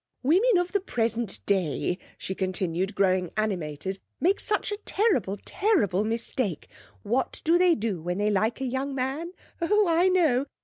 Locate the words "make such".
4.19-4.71